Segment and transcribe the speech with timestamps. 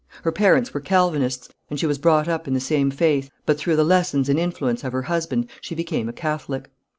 [0.23, 3.75] Her parents were Calvinists, and she was brought up in the same faith, but through
[3.75, 6.71] the lessons and influence of her husband she became a Catholic.